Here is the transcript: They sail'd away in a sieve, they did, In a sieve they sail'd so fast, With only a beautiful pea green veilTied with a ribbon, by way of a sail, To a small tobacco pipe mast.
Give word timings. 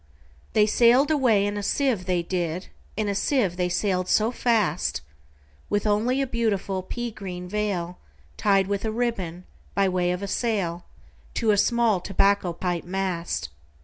They 0.53 0.65
sail'd 0.65 1.11
away 1.11 1.45
in 1.45 1.57
a 1.57 1.61
sieve, 1.61 2.05
they 2.07 2.23
did, 2.23 2.69
In 2.97 3.07
a 3.07 3.13
sieve 3.13 3.55
they 3.55 3.69
sail'd 3.69 4.07
so 4.07 4.31
fast, 4.31 5.01
With 5.69 5.85
only 5.85 6.23
a 6.23 6.25
beautiful 6.25 6.81
pea 6.81 7.11
green 7.11 7.47
veilTied 7.47 8.65
with 8.65 8.83
a 8.83 8.89
ribbon, 8.91 9.45
by 9.75 9.87
way 9.87 10.09
of 10.09 10.23
a 10.23 10.27
sail, 10.27 10.85
To 11.35 11.51
a 11.51 11.55
small 11.59 11.99
tobacco 12.01 12.51
pipe 12.51 12.83
mast. 12.83 13.49